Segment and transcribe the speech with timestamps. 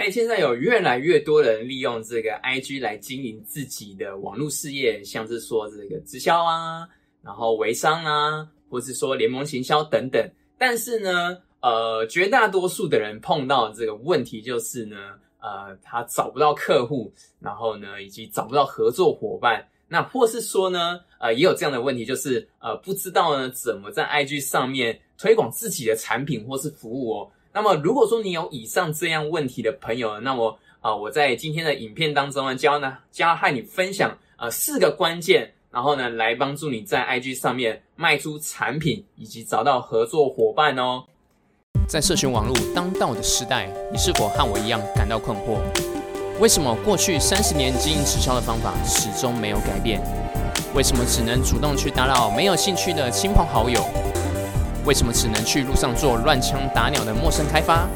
[0.00, 6.88] 嘿，现在有越来越多人利用这个 IG 来经营自己的网络事业，像是说这个直销啊，
[7.20, 10.24] 然后微商啊，或是说联盟行销等等。
[10.56, 14.96] 但是呢，呃，绝大多数的人碰到这个问题就是呢，
[15.40, 19.66] 呃，他找不到客户，然后呢，以及找不到合作伙伴。
[19.88, 27.30] 那或是说呢，呃，也有这样的问题，就是呃，不知道呢怎么在 IG 上面推广自己的产品或是服务哦。
[27.52, 41.04] 那么，如果说你有以上这样问题的朋友，那么啊，我在今天的影片当中呢，将呢教和你分享呃四个关键，然后呢来帮助你在 IG 上面卖出产品以及找到合作伙伴哦。
[41.88, 45.58] 在社群网络当道的时代，你是否和我一样感到困惑？
[46.38, 50.00] 为什么过去三十年经营直销的方法始终没有改变？
[50.74, 53.80] 为什么只能主动去打扰没有兴趣的亲朋好友？
[54.84, 57.86] 为什么只能去路上做乱枪打鸟的陌生开发？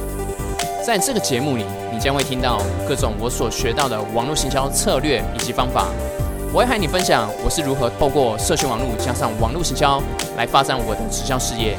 [0.84, 5.88] 在这个节目里，你将会听到各种我所学到的网络行销策略以及方法。
[6.52, 10.02] 我会和你分享我是如何透过社群网络加上网络行销
[10.36, 11.76] 来发展我的直销事业。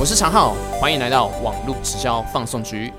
[0.00, 2.92] 我是常浩，欢迎来到网络直销放送局。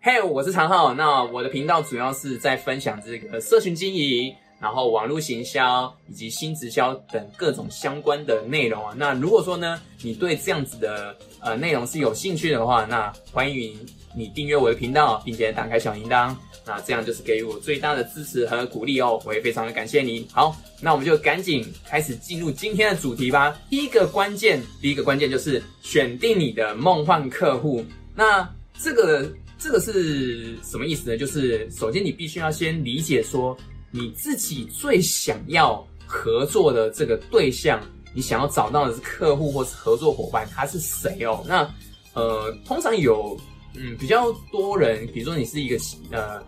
[0.00, 0.94] 嘿，我是常浩。
[0.94, 4.34] 那我的频道主要是在分享这个社群经营。
[4.64, 13.78] 然后网络行销以及新直销等各种相关的内容啊，那如果说呢，你对这样子的呃内容是有兴趣的话，那欢迎
[14.16, 20.26] 你订阅我的频道，并且打开小铃铛，那这样就是给予我最大的支持和鼓励哦，我也非常的感谢你。
[20.32, 23.60] 好，那我们就赶紧开始进入今天的主题吧。
[23.68, 27.84] 第一个关键，第一个关键就是选定你的梦幻客户。
[28.16, 28.50] 那
[28.82, 31.18] 这个这个是什么意思呢？
[31.18, 33.54] 就是首先你必须要先理解说。
[33.96, 37.80] 你自己最想要合作的这个对象，
[38.12, 41.44] 你想要找到的是客户或是合作伙伴，他是谁哦？
[41.46, 41.72] 那
[42.12, 43.38] 呃，通常有
[43.76, 45.78] 嗯比较多人，比如说你是一个
[46.10, 46.42] 呃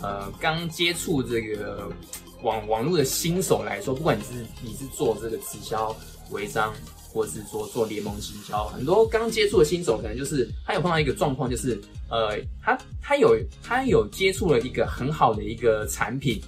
[0.00, 1.90] 呃刚接触这个
[2.44, 5.92] 网网络的新手来说，不管你是你是做这个直销、
[6.30, 6.72] 微商，
[7.12, 16.40] 或是说做联盟行销，很多刚接触的新手可能就是他有碰到一个状况，就是呃他他有他有接触了一个很好的一个产品。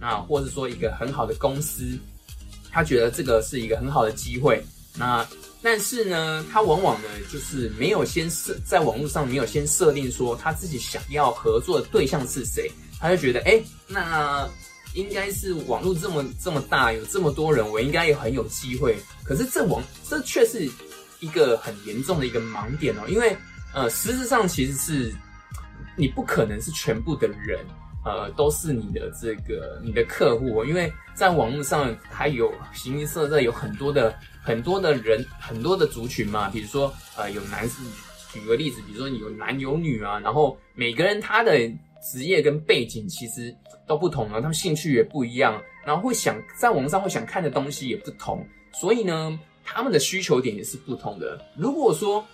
[0.00, 1.98] 那或者说一个很好的公司，
[2.72, 4.64] 他觉得这个是一个很好的机会。
[4.96, 5.26] 那
[5.62, 14.48] 但是呢，他往往呢就是没有先设在网络上没有先设定说他自己想要合作的对象是谁，他就觉得哎，那
[14.94, 18.98] 应该是网络这么这么大，有这么多人，我应该也很有机会。
[19.22, 20.68] 可是这网这却是
[21.20, 23.36] 一个很严重的一个盲点哦，因为
[23.74, 25.14] 呃，实质上其实是
[25.94, 27.64] 你不可能是全部的人。
[28.04, 36.48] 呃，都是你的这个你的客户，因为在网络上还有形形色色有很多的很多的人，很多的族群嘛。
[36.48, 37.82] 比如说，呃，有男士，
[38.32, 41.58] 举个例子，比如说你有男有女啊，然后每个人他的
[42.02, 43.54] 职业跟背景其实
[43.86, 51.38] 都不同啊，他们兴趣也不一样，然后会想在网上会想看的东西也不同，所以呢，他们的需求点也是不同的。
[51.54, 52.24] 如果说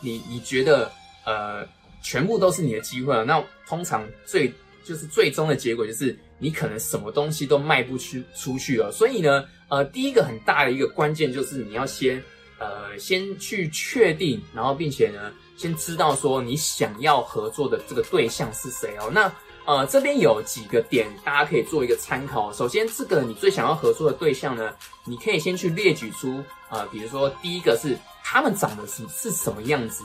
[0.00, 0.90] 你你觉得
[1.26, 1.66] 呃
[2.02, 4.50] 全部都是你的机会，那通常最
[4.84, 8.92] 就是最终的结果，就是你可能什么东西都卖不出出去了。
[8.92, 12.22] 所以呢，呃，第一个很大的一个关键就是你要先，
[12.58, 19.10] 呃，先去确定，然后并且呢，先知道说你想要合作的这个对象是谁哦。
[19.10, 19.32] 那
[19.64, 22.52] 呃，这边有几个点大家可以做一个参考。
[22.52, 24.74] 首先，这个你最想要合作的对象呢，
[25.06, 30.04] 你可以先去列举出，呃，比如说第一个是他们长得是是什么样子，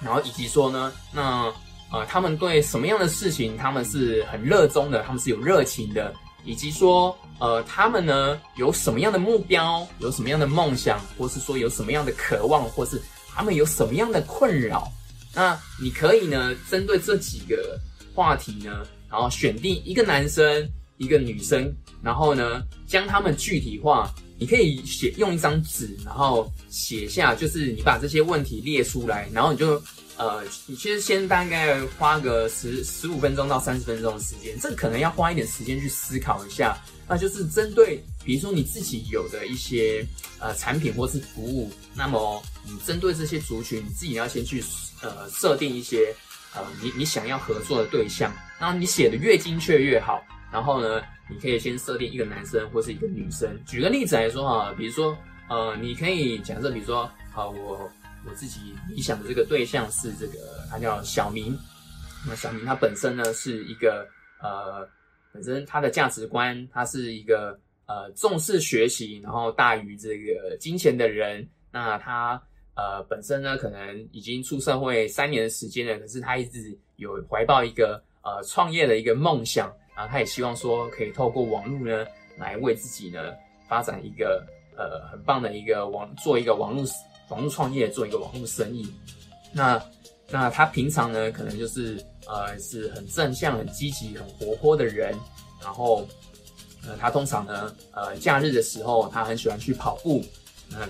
[0.00, 1.52] 然后以及说呢，那。
[1.90, 13.00] 呃，他们对什么样的事情他们是很热衷的，他们是有热情的，以及说，呃，他们呢有什么样的目标，有什么样的梦想，或是说有什么样的渴望，或是
[13.34, 14.86] 他们有什么样的困扰，
[15.34, 17.80] 那你可以呢针对这几个
[18.14, 20.68] 话题呢，然后选定一个男生，
[20.98, 24.12] 一个女生，然后呢将他们具体化。
[24.38, 29.82] 你可以写用一张纸，然后写下，就是你把这些问题列出来，然后你就。
[30.18, 36.76] 呃，你其实先大概花个十十五分钟到三十分钟的时间，这可能要花一点时间去思考一下。
[37.08, 40.04] 那就是针对，比如说你自己有的一些
[40.40, 44.62] 呃产品或是服务，那么你针对这些族群，你自己要先去
[45.02, 46.12] 呃设定一些
[46.52, 48.32] 呃你你想要合作的对象。
[48.58, 50.20] 然后你写的越精确越好。
[50.50, 51.00] 然后呢，
[51.30, 53.48] 你可以先设定一个男生或是一个女生。
[53.66, 55.16] 举个例子来说哈，比如说
[55.48, 57.88] 呃，你可以假设，比如说好我。
[58.26, 61.56] 我自己理想的这个对象是这个，他叫小明。
[62.26, 64.06] 那小明他本身呢是一个
[64.42, 64.86] 呃，
[65.32, 71.48] 本身他的价值观，他是一个呃重视学习，然后大于这个金钱的人。
[71.70, 72.42] 那他
[72.74, 82.04] 呃本身呢可能已经出社会三年的时间了，可是他一直有怀抱一个呃创业的一个梦想，然后他也希望说可以透过网络呢
[82.36, 83.32] 来为自己呢
[83.68, 84.44] 发展一个
[84.76, 86.84] 呃很棒的一个网做一个网络
[87.28, 88.88] 网络创业，做一个网络生意。
[89.52, 89.82] 那
[90.30, 95.14] 那他平常呢可能就是呃是很正向、很积极、很活泼的人，
[95.62, 96.06] 然后。
[96.86, 100.24] 呃，他通常呢，呃，假日的时候，他很喜欢去跑步。
[100.70, 100.88] 嗯，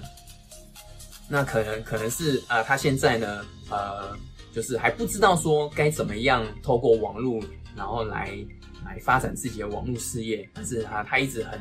[1.27, 4.15] 那可能可能是啊，他现在呢，呃，
[4.55, 7.43] 就是还不知道说该怎么样透过网络，
[7.75, 8.37] 然后来
[8.85, 10.47] 来发展自己的网络事业。
[10.53, 11.59] 但是他他一直很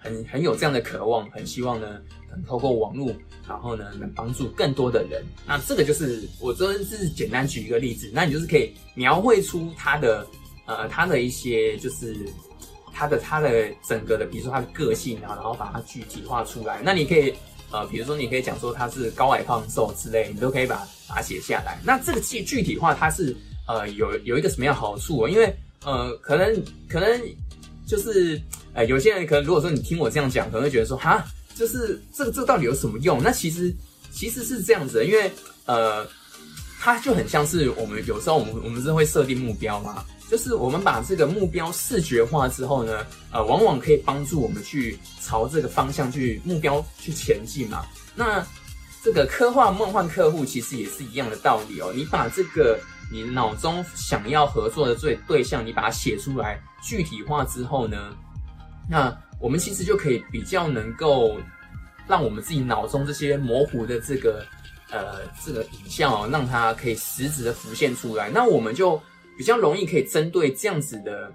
[0.00, 3.14] 很很有这样的渴望，很希望呢，能透过网络，
[3.46, 5.22] 然后呢，能帮助更多的人。
[5.46, 10.26] 那这个就是我这是简单举一个例子，那你就是可以描绘出他的
[10.66, 12.16] 呃他的一些就是。
[12.92, 16.82] 他的他的整个的，比如说他的个性啊，然后把它具体化出来。
[16.84, 17.32] 那你可以
[17.70, 20.76] 呃，比如说你可以讲说他是高矮胖瘦之类，你都可以把
[21.08, 21.78] 把它写下来。
[21.82, 23.34] 那这个具具体化，它是
[23.66, 25.26] 呃有有一个什么样好处？
[25.28, 25.50] 因为
[25.82, 27.22] 呃，可能可能
[27.90, 28.40] 就是
[28.72, 31.24] 呃，有些人可能如果说你听我这样讲，可能会觉得说哈，
[31.56, 33.20] 就是这个这个到底有什么用？
[33.20, 33.74] 那其实
[34.12, 35.28] 其实是这样子，因为
[35.66, 36.06] 呃，
[36.78, 40.04] 它就很像是我们有时候我们我们是会设定目标嘛。
[40.30, 47.84] 就是我们把这个目标视觉化之后呢，呃，往往可以帮助我们去朝这个方向去目标去前进嘛。
[48.14, 48.46] 那
[49.02, 51.92] 这个科幻梦幻客户其实也是一样的道理哦。
[51.92, 52.78] 你把这个
[53.10, 58.16] 你脑中想要合作的对对象，你把它写出来具体化之后呢，
[58.88, 61.38] 那我们其实就可以比较能够
[62.06, 64.44] 让我们自己脑中这些模糊的这个
[64.90, 68.30] 呃这个影像哦，让它可以实质的浮现出来。
[68.30, 69.00] 那我们就。
[69.38, 71.32] 比较容易可以针对这样子的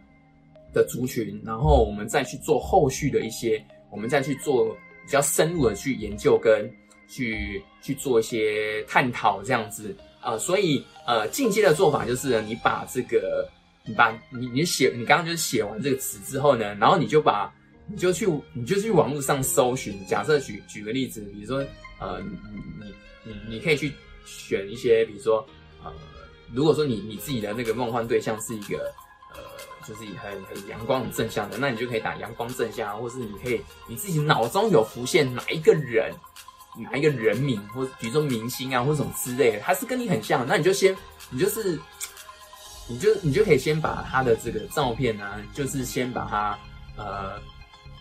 [0.72, 6.72] 的族群，然后我们再去做后续的一些，我们再去做比较深入的去研究跟
[7.08, 13.48] 去去做一些探讨这样子啊，所以呃进阶的做法就是你把这个
[13.86, 17.54] 你把你你写你刚刚就是写完这个词之后呢，然后你就把
[17.88, 21.64] 你就去你就去网络上搜寻，假设举举个例子，比如说
[22.00, 22.38] 呃你
[22.84, 22.94] 你
[23.24, 23.94] 你你可以去
[24.26, 25.48] 选一些，比如说
[25.84, 25.92] 呃。
[26.54, 28.78] 如果说你你自己的那个梦幻对象是一个
[29.34, 29.42] 呃，
[29.86, 36.14] 就是很很阳光很正向的，那你就可以打阳光正向，或是你可以你自己脑中有浮现哪一个人，
[36.78, 40.96] 哪一个人名，或比如说明星啊，或什么之类的，他是跟你很像，那你就先
[41.30, 41.80] 你就是
[42.88, 46.58] 你就你就可以先把他的这个照片呢，就是先把它
[46.98, 47.40] 呃，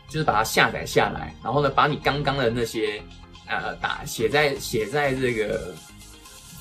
[0.08, 3.02] 就是把它下载下来，然后呢，把你刚刚的那些
[3.46, 5.74] 呃打写在写在这个。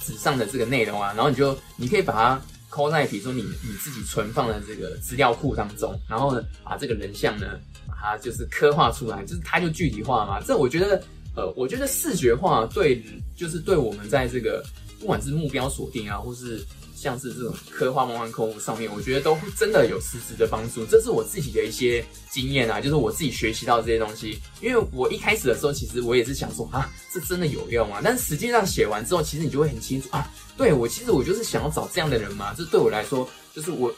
[0.06, 7.58] 纸上的这个内容啊，然后你就你可以把它抠在，比如说你你自己存放的这个资料库当中，然后呢，把这个人像呢，
[7.88, 10.42] 把它就是刻画出来，就是它就具体化嘛。
[10.42, 11.02] 这我觉得，
[11.36, 13.04] 呃，我觉得视觉化对，
[13.36, 14.64] 就是对我们在这个
[15.00, 16.64] 不管是目标锁定啊，或是。
[16.96, 20.86] 像是这种科幻梦幻空上面，我觉得都真的有实质的帮助。
[20.86, 22.02] 这是我自己的一些
[22.32, 24.40] 经验啊，就是我自己学习到这些东西。
[24.62, 28.00] 因为我一开始的时候，其实我也是想说啊，这真的有用啊。
[28.02, 32.54] 但实际上写完之后，其实你就会很清楚啊，对我其实我就是想要找这样的人嘛。
[32.58, 33.94] 这对我来说，就是我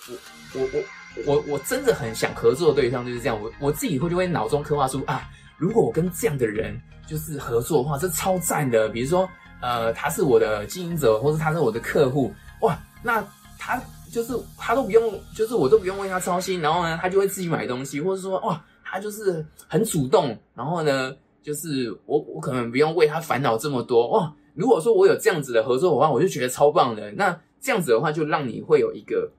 [0.56, 3.40] 我我我我我真的很想合作的对象就是这样。
[3.40, 8.90] 我我自己会就会脑中刻画出啊，如果我跟这样的人就是合作的话，这超赞的。
[8.90, 9.28] 比如说
[9.62, 12.78] 呃，他是我的经营者，或是他是我的客户，哇。
[13.04, 13.24] 那
[13.60, 13.80] 他
[14.12, 24.34] 就是他都不用，就是我都不用为他操心，然后呢，他就会自己买东西，或者说哇，他就是很主动，然后呢，就是我我可能不用为他烦恼这么多哇。
[24.56, 27.12] 如果说我有这样子的合作伙伴，我就觉得超棒的。
[27.12, 29.30] 那这样子的话，就让你会有一个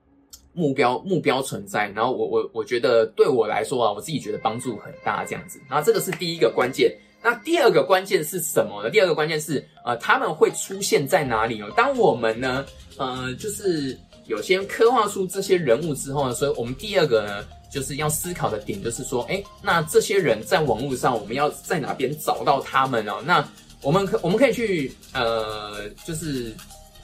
[0.56, 5.60] 目标目标存在，然后我我我觉得对我来说啊，我自己觉得帮助很大这样子。
[5.68, 6.90] 然后这个是第一个关键。
[7.22, 8.90] 那第二个关键是什么呢？
[8.90, 11.68] 第二个关键是呃，他们会出现在哪里哦？
[11.76, 12.64] 当我们呢？
[12.98, 23.20] 呃，就是有些刻画出这些人物之后呢，所以我们第二个呢，就是要思考的点就是说，哎，那这些人在网络上，我们要在哪边找到他们哦？
[23.26, 23.46] 那
[23.82, 26.54] 我们可我们可以去呃，就是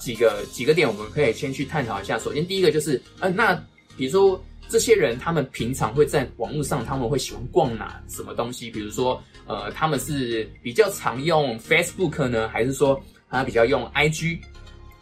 [0.02, 2.18] 几个几个点，我们可以先去探讨一下。
[2.18, 3.54] 首先第一个就是，呃，那
[3.96, 8.68] 比如说这些人他们平常会在网络上，他们会喜欢逛哪什么东西？
[8.68, 14.40] 比如说，呃，他们是比较常用 Facebook 呢，还是说他比较用 IG？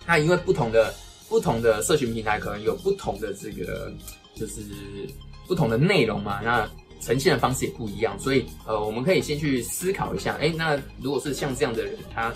[0.06, 0.94] 那因为不同的
[1.28, 3.90] 不同的社群平台可能有不同的这个
[4.34, 4.60] 就是
[5.46, 6.68] 不同的内容嘛，那
[7.00, 12.30] 呈现的方式也不一样，所以呃，我们可以先去思考一下，哎，那如果是像这样的人，他，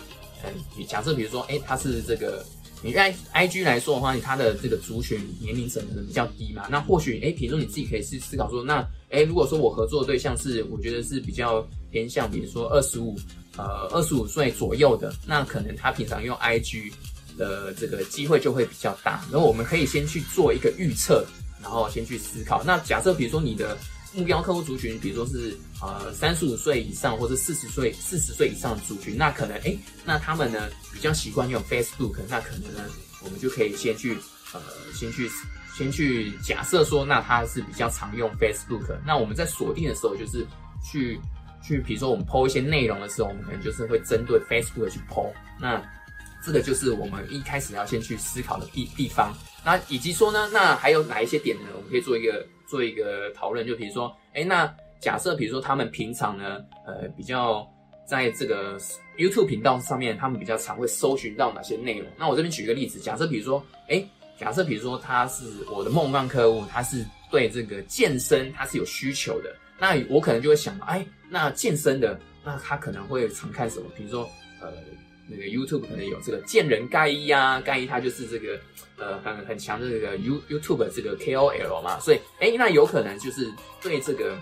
[0.87, 2.45] 假设比如说，哎，他是这个
[2.83, 13.17] 你 I I G 来说的话，他的这个族群年龄层可能比较低嘛，那或许哎，比如说你自己可以去思考说，那哎，如果说我合作的对象是我觉得是比较偏向，比如说二十五。
[13.57, 16.91] 呃二十五岁左右的，那可能他平常用 IG
[17.39, 19.25] 的这个机会就会比较大。
[19.31, 21.25] 然后我们可以先去做一个预测，
[21.63, 22.65] 然后先去思考。
[22.65, 23.79] 那假设比如说你的
[24.13, 32.85] 目标客户族群，比如说是呃三十五岁以上或者四十岁四十岁以上的族群，那可能哎，那他们呢比较习惯用 Facebook，那可能呢
[33.23, 34.17] 我们就可以先去
[34.53, 34.61] 呃
[34.93, 35.31] 先去。
[35.76, 40.47] 先去假设说，那他是比较常用 Facebook，那我们在锁定的时候，就是
[40.88, 41.21] 去
[41.64, 45.33] 去，比如说我们 PO 一些内容的时候，我们可能就是会针对 Facebook 去 PO。
[45.61, 45.83] 那
[46.47, 49.35] 这个就是我们一开始要先去思考的地地方。
[49.64, 51.71] 那以及说呢，那还有哪一些点呢？
[51.75, 53.67] 我们可以做一个做一个讨论。
[53.67, 57.67] 就比如说，哎，那假设比如说他们平常呢，呃，比较
[58.07, 58.79] 在这个
[59.19, 62.09] YouTube 频道上面，他们比较常会搜寻到哪些内容？
[62.19, 64.05] 那我这边举一个例子，假设比如说，哎。
[64.37, 73.87] 假设比如说他是我的梦幻客户，他是对这个健身他是有需求的，那我可能就会想到，哎，那健身的，那他可能会常看什么？
[73.97, 74.29] 比如说，
[74.61, 74.73] 呃，
[75.29, 78.59] 那个 YouTube 可能有这个健人盖伊啊，盖伊他就是这个
[78.99, 83.49] 呃很很强的这个 You YouTube 这个 KOL 嘛，所以哎，那有可能就是
[83.81, 84.37] 对这个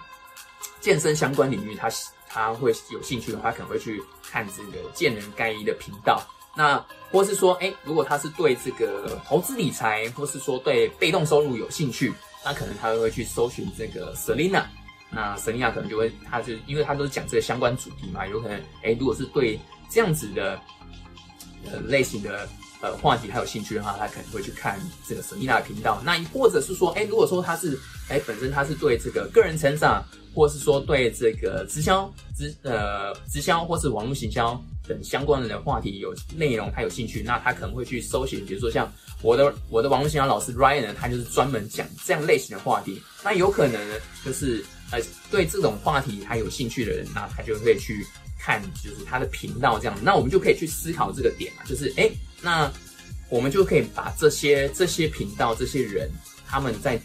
[0.83, 1.89] 健身相关领域，他
[2.29, 6.23] 他会有兴趣的话，可能会去看这个健人盖伊的频道。
[6.55, 12.13] 那或是说，哎，如果他是对这个投资理财，或是说对被动收入有兴趣，
[12.45, 14.65] 那可能他会去搜寻这个 Selina。
[15.09, 19.59] 那 Selina 可能就会，他就因为他都是讲这个相关主题嘛，有可能，哎，如果是对
[19.89, 20.61] 这样子的
[21.71, 22.49] 呃类型的
[22.83, 26.03] 呃话题他有兴趣的话，他可能会去看这个 Selina 的频道。
[26.05, 27.79] 那或者是说，哎，如果说他是，
[28.11, 34.63] 哎，本身他是对这个个人成长，或是说对这个直销、直呃直销或是网络行销。
[34.89, 43.01] 等相关的话题有内容，他有兴趣，那他可能会去搜寻，比如说像我的我的网络行销老师 Ryan，他就是专门讲这样类型的话题。
[43.23, 44.99] 那有可能呢，就是呃
[45.31, 48.05] 对这种话题他有兴趣的人，那他就会去
[48.41, 49.97] 看，就是他的频道这样。
[50.03, 52.11] 那我们就可以去思考这个点嘛，就是哎，
[52.43, 52.71] 那
[53.29, 56.11] 我们就可以把这些这些频道这些人
[56.47, 57.01] 他们在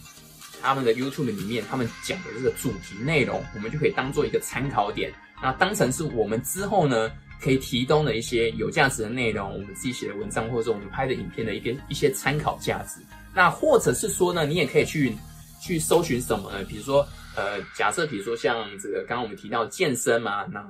[0.62, 7.12] 他们的 YouTube 里面他们讲的这个主题内容，我们就可以当做一个参考点，那当成是我们之后呢。
[7.40, 13.00] 可以提供的一些有价值的内容，我们自己写的文章，或者我们拍的影片的一个一些参考价值。
[13.32, 15.16] 那或者是说呢，你也可以去
[15.62, 16.64] 去搜寻什么呢？
[16.64, 20.68] 比如说，呃，假设比如说像这个刚刚我们提到健身嘛，那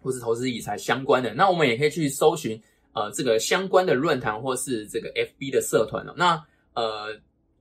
[0.00, 2.58] 或是投资理财相关的，那我们也可以去搜寻
[2.92, 6.14] 呃这个相关的论坛或是这个 FB 的社团哦。
[6.16, 6.42] 那
[6.74, 7.08] 呃，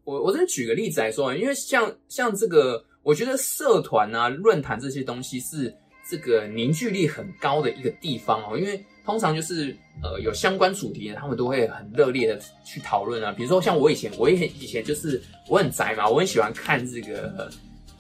[0.04, 5.74] 我我这举个例子来说，因为像像这个，我觉得社团啊、论坛这些东西是。
[6.10, 9.74] 这个凝聚力很高的一个地方哦，因为通常就是
[10.04, 13.32] 呃有相关主题的，他们都会很热烈的去讨论啊。
[13.32, 17.50] 比如说像我以前，我也很以前就是我很宅嘛，我很喜欢看这个，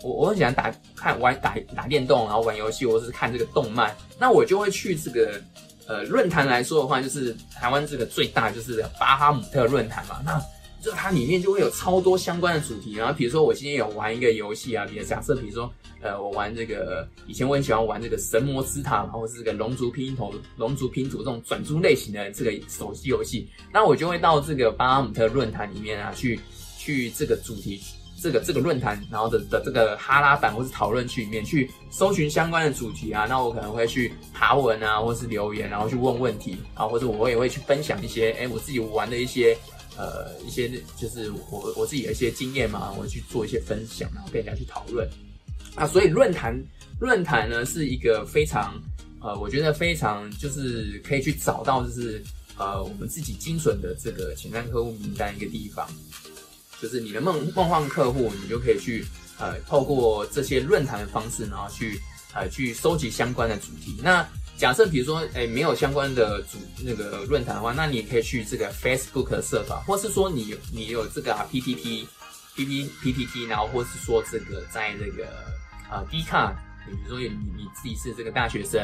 [0.03, 3.95] 我我很喜欢打看玩打打电动，然后玩游戏，或者是看这个动漫。
[4.19, 5.41] 那我就会去这个
[5.87, 10.21] 呃论坛来说的话，就是台湾这个最大就是巴哈姆特论坛嘛。
[10.25, 10.41] 那
[10.81, 15.71] 就它里面就会有超多相关的主题，然后比如说我今天有玩一个游戏啊，比如假设比如说。
[16.03, 26.39] 呃，我玩这个以前我很喜欢玩这个神魔之塔，或者是这个龙族拼图、龙族拼图这种转租类型的这个手机游戏，那我就会到这个巴哈姆特论坛里面啊，去
[26.75, 27.79] 去这个主题
[28.21, 39.57] 这个这个论坛，然后的的这个哈拉版或是讨论区里面去搜寻相关的主题啊，那我可能会去爬文啊，或是留言，然后去问问题啊，或者我也会去分享一些哎我自己玩的一些
[39.97, 45.09] 呃一些就是我我自己的一些经验嘛，我去做一些分享，然后跟人家去讨论。
[45.75, 46.55] 啊，所以论坛
[46.99, 48.79] 论坛呢是一个非常
[49.21, 52.21] 呃，我觉得非常就是可以去找到就是
[52.57, 55.87] 呃我们自己精准的这个潜在客户名单一个地方，
[56.81, 59.05] 就是你的梦梦幻客户，你就可以去
[59.39, 61.99] 呃透过这些论坛的方式，然后去
[62.33, 63.99] 呃去收集相关的主题。
[64.03, 72.07] 那假设比如说哎没有相关的主那个论坛的话，那你也可以去这个 Facebook 的社团，或是说你有你有这个 PPT
[72.55, 75.25] P P P P T，然后或是说这个在这个
[75.89, 76.53] 呃，D 卡，
[76.85, 78.79] 比如说你你自己是这个大学生，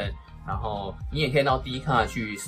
[0.46, 2.38] 然后你也可以到 D 卡去，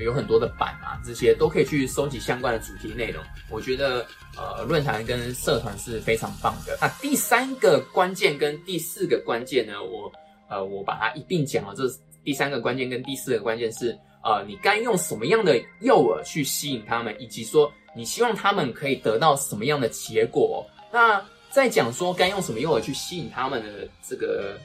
[0.00, 3.22] 有很多的版啊，这些都可以去收集相关的主题内容。
[3.50, 4.06] 我觉得
[4.36, 6.78] 呃，论坛跟社团是非常棒的。
[6.80, 10.10] 那第三个关键跟第四个关键呢，我
[10.48, 11.74] 呃我把它一并讲了。
[11.74, 11.84] 这
[12.24, 20.64] 第三个关键跟第四个关键是呃，你该用什么样的诱饵去吸引他们，以及说你希望他们可以得到什么样的结果。
[20.92, 21.20] 那
[21.50, 24.56] 在讲说该用什么诱饵去吸引他们的这个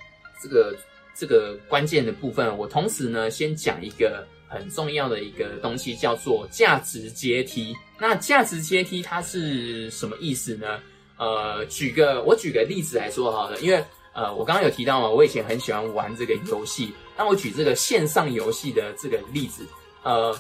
[0.42, 0.76] 这个
[1.16, 7.76] 这个关键的部分，我同时呢先讲一个很重要的一个东西，叫做价值阶梯。
[8.00, 10.80] 那价值阶梯它是什么意思呢？
[11.18, 16.94] 呃，举个我举个例子来说好了，因为呃，我刚刚有提到嘛，我以前很喜欢玩这个游戏。
[17.18, 19.66] 那我举这个线上游戏的这个例子，
[20.04, 20.40] 呃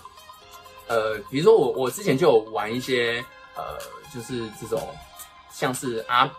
[0.87, 3.23] 呃，比如说我我之前就有玩一些
[3.55, 3.77] 呃，
[4.13, 4.87] 就是这种
[5.51, 6.29] 像是 R，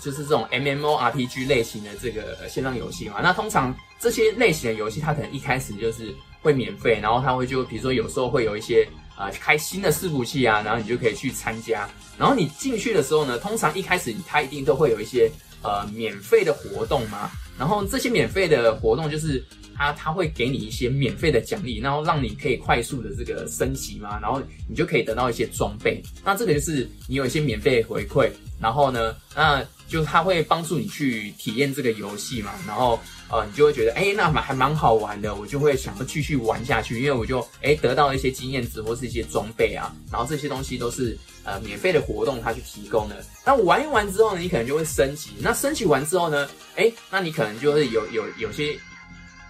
[0.00, 3.20] 就是这种 MMORPG 类型的这个线上游戏嘛。
[3.20, 11.88] 那通常这些类型的游戏，它可能一开始就是会免费，然后它会就比如说有时候会有一些啊开新的伺服器啊，然后你就可以去参加。
[12.18, 15.30] 然后你进去的时候呢，通常一开始它一定都会有一些
[15.62, 17.30] 呃免费的活动嘛。
[17.58, 19.44] 然后这些免费的活动就是。
[19.80, 26.02] 他他会给你一些免费的奖励，然后让你可以快速的这个升级嘛，然后你就可以得到一些装备。
[26.24, 28.28] 那这个就是你有一些免费回馈，
[28.60, 32.98] 然后呢，那就他会帮助你去体验这个游戏嘛，然后
[33.30, 43.24] 呃，你就会觉得哎，那蛮还蛮好玩的，我就会想要继续玩下去，因为我就哎得到一些经验值或是一些装备啊，然后这些东西都是呃免费的活动他去提供的。
[43.44, 45.30] 那玩一玩之后呢，你可能就会升级。
[45.40, 48.78] 那升级完之后呢，哎，那你可能就会有有有些。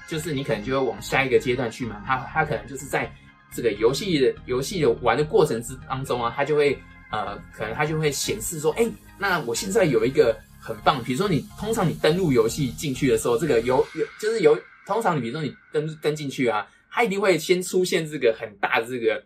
[0.08, 3.12] 就是你可能就会往下一个阶段去嘛，他他可能就是在
[3.54, 6.72] 这个游戏的游戏的玩的过程之当中啊，他就会
[7.10, 19.24] 呃，可能他就会显示说，哎，那我现在有一个很棒，比如说你通常你登录游戏进去的时候，这个游有就是有通常你比如说你登登进去啊，它一定会先出现这个很大的这个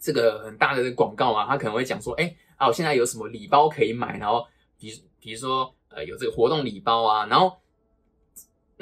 [0.00, 4.46] 这个很大的广告啊，他可能会讲说，哎，啊，我现在有什么礼包可以买，然后
[4.78, 7.52] 比比如说呃有这个活动礼包啊，然后。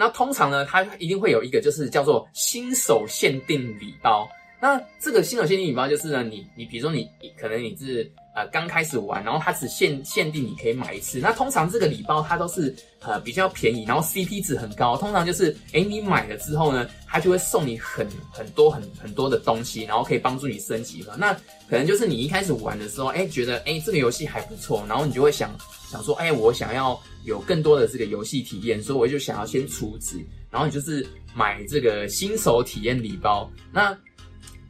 [0.01, 4.29] 那通常呢，它一定会有一个，就是叫做新手限定礼包。
[4.61, 8.09] 那这个新手限定礼包就是呢，你你比如说你可能你是
[8.39, 11.19] 呃刚开始玩，然后它只限限定你可以买一次。
[11.19, 14.97] 那通常这个礼包它都是呃比较便宜，然后 CP 值很高。
[14.97, 21.15] 通常就是哎你买了之后呢，它就会送你很很多很很多的东西，然后可以帮助你升级嘛。
[21.19, 21.33] 那
[21.69, 25.51] 可能就是你一开始玩的时候，哎觉得哎这个游戏还不错，然后你就会想
[25.91, 26.99] 想说，哎我想要。
[27.25, 30.17] 有更多的这个游戏体验，所以我就想要先储值，
[30.51, 33.51] 然后你就是买这个新手体验礼包。
[33.71, 33.95] 那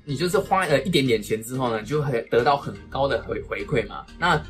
[0.08, 4.06] 你就是花了一点点钱之后呢，就会得到很高的回回馈嘛。
[4.18, 4.42] 那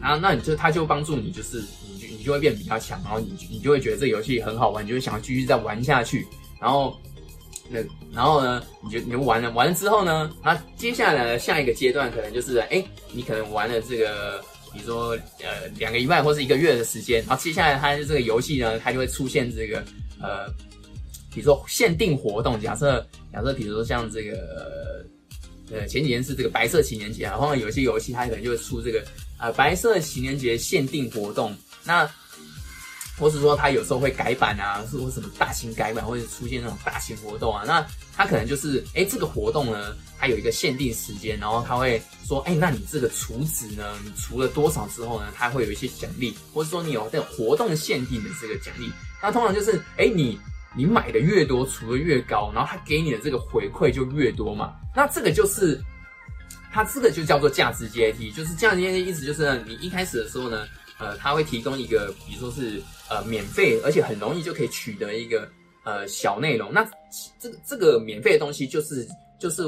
[0.00, 6.26] 那那你就他就帮助你，就是你就你就会变比较强，然后你你就会觉得这游戏很好玩，你就想要继续再玩下去。
[6.60, 6.98] 然后
[7.70, 7.78] 那
[8.12, 14.44] 然后呢，你就你就玩了玩了之后呢，那接下来下一个阶段可能就是哎，你可能玩了这个。
[14.72, 19.82] 比如说，呃，两个礼拜或是一个月的时间，然后接下来它这个游戏呢，它就会出现这个，
[20.20, 20.52] 呃，
[21.36, 22.58] 比如说限定活动。
[22.58, 25.04] 假设假设，比如说像这个，
[25.70, 29.04] 呃，前几天是这个白色情人节啊，或者有一些游戏它可能就会出这个，
[29.38, 31.54] 呃，白色情人节限定活动。
[31.84, 32.10] 那
[33.18, 48.90] 或是说它有时候会改版啊，是或什么大型改版，或者出现那种大型活动啊，那它可能就是，哎，这个活动呢，它有一个限定时间，然后它会说，哎，那你这个储值呢，你除了多少之后呢，它会有一些奖励，或者说你有这个活动限定的这个奖励，
[49.22, 50.38] 那通常就是，哎，你
[50.76, 55.80] 你买的越多，储的越高，然后它给你的这个回馈就越多嘛，那这个就是，
[56.72, 60.66] 它这个就叫做价值阶梯，就是价值阶梯意思就是呢你一开始的时候呢。
[60.98, 65.46] 呃，它会提供一个，比如说是呃免费，而且很容易就可以取得一个
[65.84, 66.72] 呃小内容。
[66.72, 66.88] 那
[67.38, 69.06] 这个这个免费的东西就是
[69.38, 69.62] 就是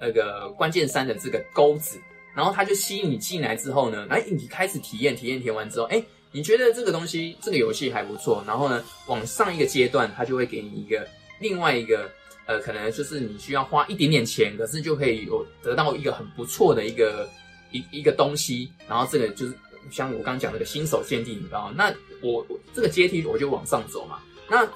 [0.00, 2.00] 那个关键三的这个钩子，
[2.34, 11.06] 然后它就吸引你进来之后呢，哎，你开始体验，体验填完之后，哎，你觉得这个东西这个游戏还不错，然后呢，往上一个阶段，它就会给你一个
[11.38, 12.10] 另外一个
[12.46, 17.28] 呃，可能就是你需要花一点点钱，可是就可以有得到一个很不错的一个
[17.70, 19.54] 一一个东西，然后这个就是。
[19.90, 21.92] 像我刚刚讲那个新手限定礼包，那
[22.22, 24.66] 我这个阶梯我就往上走嘛，那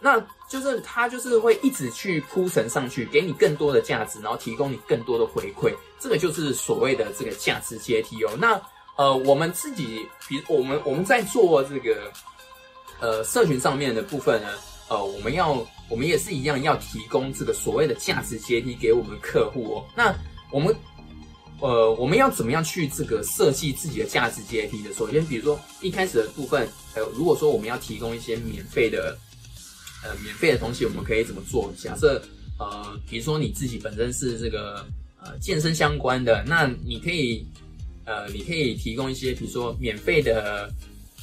[0.00, 8.30] 那就是它就是会一直去铺陈上去，给你更多的价值，然后提供你更多的回馈，这个就是所谓的这个价值阶梯哦。
[8.38, 8.54] 那
[8.96, 12.12] 呃，我们自己，比我们我们在做这个
[13.00, 14.48] 呃社群上面的部分呢，
[14.88, 19.84] 呃，我们要我们也是一样要提供这个所谓的价值阶梯给我们客户哦。
[19.96, 20.14] 那
[20.50, 20.74] 我们。
[21.60, 24.92] 呃，我们要怎么样去这个设计自己的价值阶梯的？
[24.92, 29.16] 首先，比如说一开始的部分，呃，如果说我们要提供一些免费的，
[30.02, 31.72] 呃，免费的东西，我们可以怎么做？
[31.78, 32.20] 假设，
[32.58, 34.84] 呃，比如说你自己本身是这个
[35.22, 37.46] 呃健身相关的，那你可以，
[38.04, 40.70] 呃，你可以提供一些，比如说免费的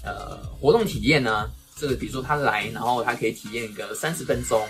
[0.03, 1.49] 呃活动体验呢。
[1.73, 4.63] 这个比如说他来，然后他可以体验个三十分钟，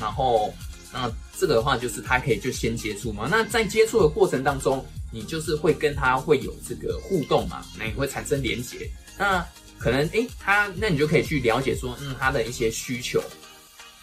[0.00, 0.52] 然后
[0.92, 3.28] 那这个的话就是他可以就先接触嘛。
[3.30, 9.46] 那在接触的过程当中，你就是会跟他会有这个互动嘛，那你会产生连结，那
[9.78, 13.22] 可能诶，他那你就可以去了解说，嗯，他的一些需求，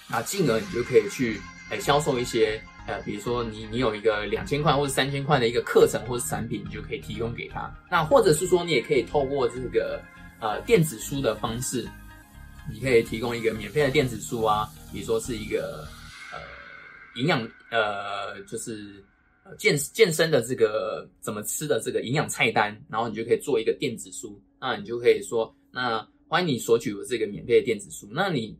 [0.07, 7.73] 啊，进而你就可以去诶销售一些呃，比如说你你有一个两千块或者三千块的一个课程或者产品，你就可以提供给他。
[7.89, 10.01] 那或者是说你也可以透过这个
[10.41, 11.87] 呃电子书的方式，
[12.71, 15.87] 你可以提供一个免费的电子书啊，比如说是一个
[16.31, 16.39] 呃
[17.15, 17.41] 营养
[17.71, 19.03] 呃就是
[19.57, 28.57] 健健身的这个怎么吃的这个营养菜单，然后你就可以做一个电子书，那你就可以说，那欢迎你索取我这个免费的电子书，那你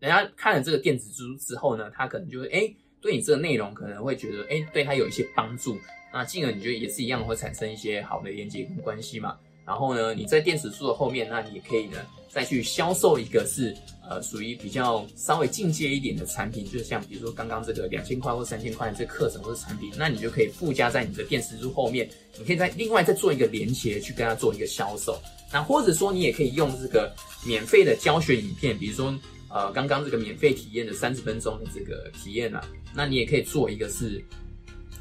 [0.00, 5.76] 人家看了这个电子书之后呢，他可能就会哎对你这个内容可能会觉得哎对他有一些帮助，
[6.12, 9.36] 那进而你觉得也是一样会产生一些好的连接跟关系嘛。
[9.64, 13.72] 然后呢，你在电子书的后面，那你也可以呢，再去销售一个是
[14.08, 25.16] 呃属于比较稍微进阶一点的产品，就像比如说刚刚这个两千块或三千块的这课程或者产品，那你就可以附加在你的电子书后面，你可以在另外再做一个连接去跟他做一个销售。
[25.52, 27.14] 那或者说你也可以用这个
[27.46, 29.16] 免费的教学影片，比如说
[29.48, 34.22] 呃刚刚这个免费体验的三十分钟的这个体验啊，那你也可以做一个是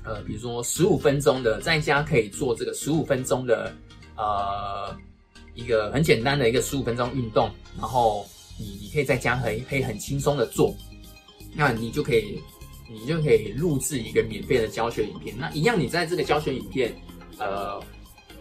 [0.03, 3.73] 呃比如说十五分钟的，在家可以做这个十五分钟的。
[4.17, 4.95] 呃，
[5.55, 7.49] 一个很简单的一个十五分钟运动，
[7.79, 8.23] 然后
[8.59, 10.75] 你你可以在家可以可以很轻松的做，
[11.55, 12.39] 那你就可以
[12.87, 15.35] 你就可以录制一个免费的教学影片。
[15.39, 16.93] 那一样，你在这个教学影片
[17.39, 17.81] 呃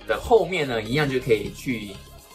[0.07, 1.93] 的后面呢，一样就可以去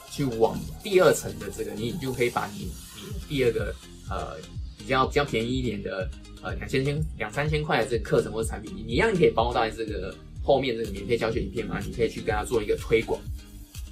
[0.10, 3.75] 去往第二层的这个，你就可以把你你第二个
[4.10, 4.38] 呃
[4.78, 6.10] 比较比较便宜一点的
[6.42, 13.20] 呃两千千两三千块的这个课程或者产品，你一样可以包在这个后面这个免费教学影片嘛，你可以去跟他做一个推广。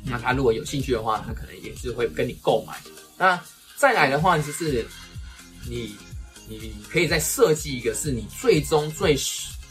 [0.06, 2.76] 那他如果有兴趣的话，他可能也是会跟你购买。
[3.17, 3.41] 那
[3.78, 4.86] 再来的话，就是
[5.67, 5.96] 你
[6.50, 9.17] 你可以再设计一个，是你最终最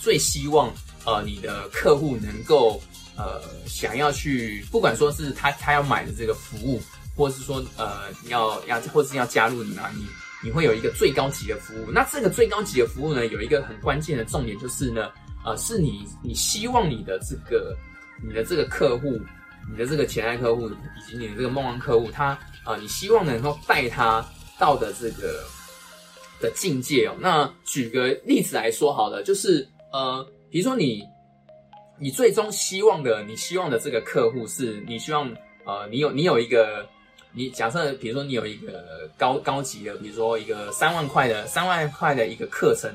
[0.00, 0.72] 最希望
[1.04, 2.82] 呃你的客户能够
[3.14, 6.80] 呃想要去，不管说是他他要买的这个服务，
[7.14, 10.06] 或是说呃要要或是要加入你嘛，你
[10.42, 11.90] 你会有一个最高级的服务。
[11.90, 15.10] 那这个最高级的服务呢，有一个很关键的重点就是呢，
[15.44, 17.76] 呃，是你你希望你的这个
[18.26, 19.20] 你的这个客户。
[19.70, 24.20] 你的这个潜在客户以及你的这个梦幻客户，他啊，你希望能够带他
[24.58, 25.44] 到的这个
[26.40, 27.14] 的境界哦。
[27.20, 31.04] 那举个例子来说，好了，就是呃，比如说你
[31.96, 35.32] 你最终希望的，你希望的这个客户是你希望
[35.64, 36.84] 呃，你有你有一个
[37.32, 42.92] 你假设，比如说你有一个高高级的，比如说一个三万块的三万块的一个课程，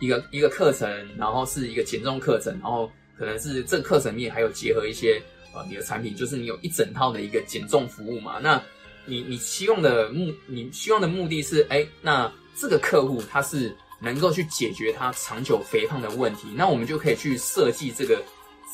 [0.00, 5.22] 一个一个课程，然后是一个减重课程，然后可能是这个课程面还有结合一些。
[5.54, 8.38] 呃，你的产品就是你有一整套的一个减重服务嘛？
[8.42, 8.58] 那
[9.04, 18.22] 你你希望的目，你希望的目的是，哎，那这个客户他是能够去解决他长久肥胖的问题，那我们就可以去设计这个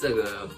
[0.00, 0.48] 这个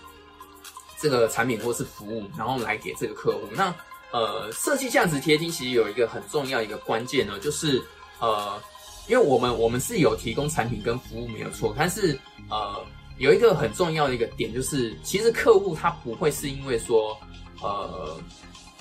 [0.99, 3.49] 这个产品或是服务，然后来给这个客户。
[3.55, 3.75] 那
[4.13, 7.83] 呃，设计价值贴金其实有一个很重要一个关键呢，就是
[8.21, 8.61] 呃，
[9.09, 12.19] 因为我们我们是有提供产品跟服务没有错，但是
[12.49, 12.85] 呃。
[13.19, 17.15] 有一个很重要的一个点，就是其实客户他不会是因为说，
[17.61, 18.19] 呃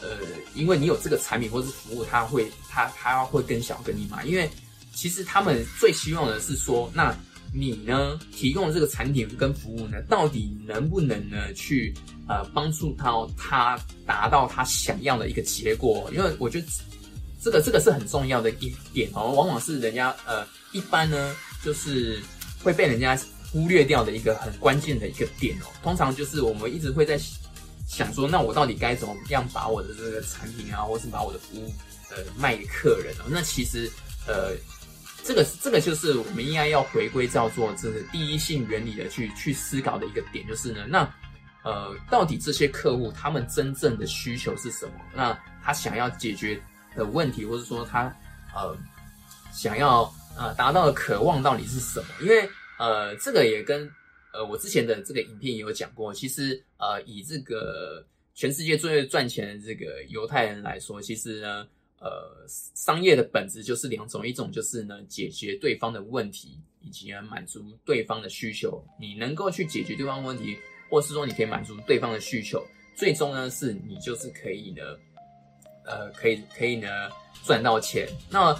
[0.02, 0.08] 呃，
[0.56, 4.50] 因为你有这个产品或是服务，他会他他会更想跟你买，因为
[4.94, 7.14] 其实他们最希望的是说，那
[7.54, 11.94] 你呢提供的这个产品跟服务呢，到底能不能呢去
[12.30, 16.10] 呃帮助到他达到他想要的一个结果？
[16.14, 16.68] 因为我觉得
[17.42, 22.22] 这个这个是很重要的一点哦，往往是人家呃一般呢就是
[22.64, 23.20] 会被人家。
[23.52, 27.20] 忽略掉的一个很关键的一个点哦，通常就是我们一直会在
[27.88, 31.74] 想说，那我到底该怎么样把我的这个产品啊，或是把我的服务
[32.12, 33.26] 呃卖给客人哦？
[33.28, 33.92] 那其实
[34.28, 34.54] 呃，
[35.24, 41.12] 这个这个就是我们应该要回归叫做这个第一性原理的去去思考的一个点，就是呢，那
[41.64, 44.94] 呃，到底这些客户他们真正的需求是什么？
[45.16, 46.62] 那他想要解决
[46.96, 48.04] 的问题，或者说他
[48.56, 48.76] 呃
[49.54, 50.04] 想要
[50.38, 52.08] 呃达到的渴望到底是什么？
[52.22, 53.92] 因为呃，这个也跟
[54.34, 56.14] 呃我之前的这个影片也有讲过。
[56.14, 61.68] 其实呃，以这个全世界最赚钱的这个犹太人来说，其实呢，
[62.00, 68.82] 呃，商业的本质就是两种，一种就是呢解决对方的问题，以及满足对方的需求。
[68.98, 70.58] 你能够去解决对方问题，
[70.90, 74.84] 或是说你可以满足对方的需求，最终呢是你就是可以呢，
[75.86, 76.88] 呃，可以可以呢
[77.46, 78.08] 赚到钱。
[78.30, 78.56] 那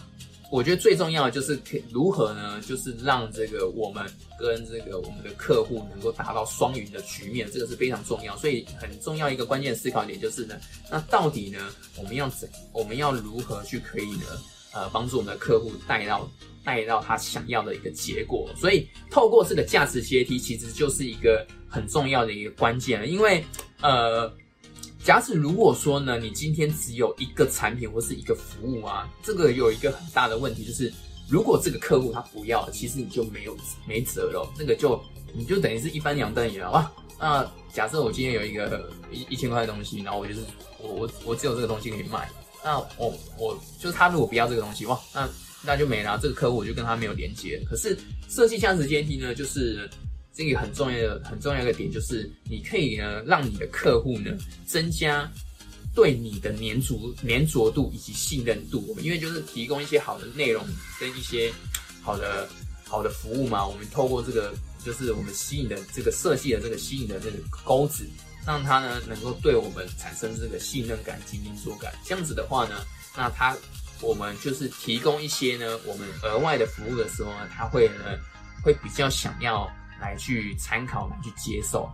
[0.52, 2.60] 我觉得最重要的就是可如何呢？
[2.68, 4.04] 就是让这个我们
[4.40, 8.36] 跟这个我们的客户能够达到双赢的局面，这个是非常重要。
[8.36, 14.26] 所以很重要一个关键思考点就是呢，那到底呢，我们要怎，我们要如何去可以呢，
[14.74, 16.28] 呃，帮助我们的客户带到
[16.70, 18.50] 带到他想要的一个结果？
[18.56, 23.44] 所以透过这个价值阶梯，其实就是一个很重要的一个关键了，因为
[23.82, 24.32] 呃。
[25.02, 30.94] 假使如果说呢，你今天只有一个产品或是一个服务啊，这个有一个很大的问题，就是
[31.30, 35.02] 如果这个客户他不要，其实你就没有没辙了，那个就
[35.34, 36.92] 你就等于是一翻两瞪眼了哇。
[37.18, 40.42] 那假设我今天有一个一一千块的东西，然后我就是
[40.80, 42.30] 我我我只有这个东西可以卖，
[42.62, 45.28] 那我我就是他如果不要这个东西，哇，那
[45.62, 47.62] 那就没了，这个客户我就跟他没有连接。
[47.70, 47.98] 可是
[48.30, 49.90] 设计价值阶梯呢，就是
[50.34, 54.32] 这个很重要的很重要一个点，就是你可以呢让你的客户呢
[54.66, 55.30] 增加
[55.94, 56.96] 对你的粘着
[57.28, 60.66] 粘着度以及信任度，因为就是提供一些好的内容
[61.00, 61.52] 跟一些
[62.02, 62.48] 好的
[62.86, 68.06] 好的服务嘛，我们透过这个就是我们吸引的这个设计的这个吸引的这个钩子。
[68.48, 72.84] 让他呢能够对我们产生这个信任感、及粘着感，这样子的话呢，
[73.16, 73.56] 那他
[74.02, 78.18] 我们就是提供一些呢我们额外的服务的时候呢，他会呢
[78.64, 81.90] 会比较想要来去参考、来去接受，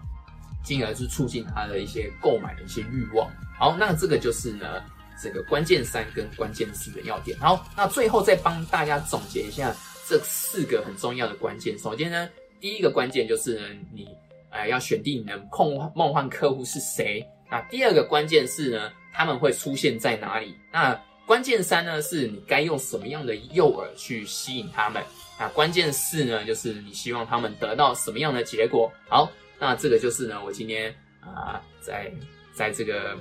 [0.63, 3.29] 进而是促进他的一些购买的一些欲望。
[3.57, 4.83] 好，那这个就是呢
[5.21, 7.37] 这个关键三跟关键四的要点。
[7.39, 9.75] 好，那最后再帮大家总结一下
[10.07, 11.77] 这四个很重要的关键。
[11.79, 14.07] 首先呢，第一个关键就是呢你。
[14.51, 17.21] 呃，要选定你的梦梦幻客户是谁？
[17.51, 20.55] 那第二个关键是呢，他们会出现在哪里？
[20.71, 25.03] 那关键三呢，是你该用什么样的诱饵去吸引他们？
[25.39, 28.91] 那关键四呢，就是你希望他们得到什么样的结果？
[29.09, 32.11] 好，那这个就是呢，我今天啊，在
[32.53, 33.15] 在这个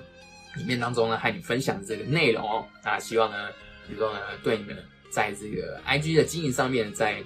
[0.56, 2.66] 里面当中呢，和你分享的这个内容哦。
[2.84, 3.48] 那希望呢，
[3.88, 4.76] 比如说呢，对你们
[5.10, 7.22] 在这个 IG 的经营上面，在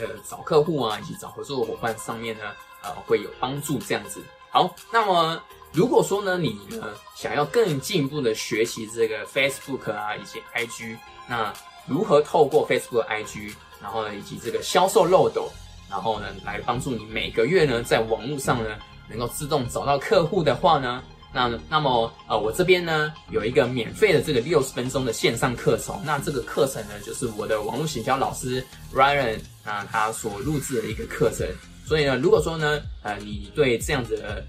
[0.00, 2.44] 呃找客户啊，以及找合作伙伴上面呢。
[2.84, 4.20] 呃，会有帮助这样子。
[4.54, 10.94] 好，那么如果说呢，你呢想要更进一步的学习这个 Facebook 啊，以及 IG，
[11.26, 11.50] 那
[11.86, 15.50] 如何透过 Facebook、IG，然后呢，以及这个销售漏斗，
[15.88, 18.76] 然后呢，来帮助你每个月呢，在网络上呢，
[19.08, 28.62] 能够自动找到客户的话呢，那那么呃，我这边呢有一个免费的这个六十分钟的线上课程，那这个课程呢，就是我的网络行销老师
[28.94, 31.48] Ryan 啊，他所录制的一个课程。
[31.92, 34.42] 所以呢，如果说呢，呃，你对这样子的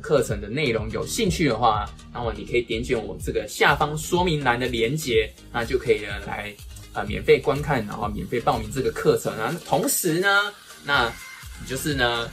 [0.00, 6.50] 课程的内容有兴趣的话，那么你可以点选我这个下方说明栏的连接，那就可以呢来
[6.94, 9.54] 呃免费观看，然后免费报名这个课程啊。
[9.66, 10.50] 同时呢，
[10.86, 11.12] 那
[11.68, 12.30] 就是呢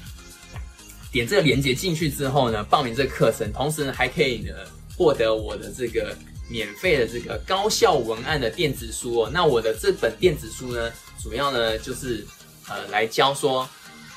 [1.12, 4.54] 点这个连接进去之后呢，报名这个课程，同时呢还可以呢
[4.96, 6.16] 获得我的这个
[6.50, 9.30] 免费的这个高效文案的电子书哦。
[9.34, 10.90] 那我的这本电子书呢，
[11.22, 12.26] 主要呢就是
[12.70, 13.68] 呃来教说。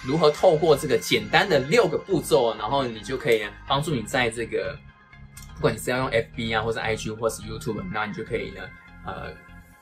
[0.06, 4.78] 如何透过这个简单的六个步骤，然后你就可以帮助你在这个，
[5.56, 8.62] 不管你是要用 FB 啊，或是 IG 或是 YouTube，那你就可以呢，
[9.04, 9.32] 呃，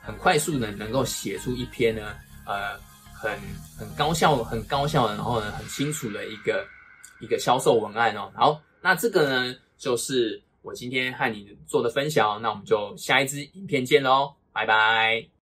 [0.01, 2.77] 很快速的能够写出一篇呢，呃，
[3.13, 3.37] 很
[3.77, 6.65] 很高效、很高效的，然后呢，很清楚的一个
[7.21, 8.31] 一个销售文案哦。
[8.35, 15.34] 好，那这个呢，就是我今天和你做的分享，那我们就下一支影片见喽，拜拜。